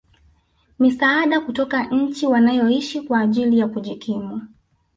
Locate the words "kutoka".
1.41-1.83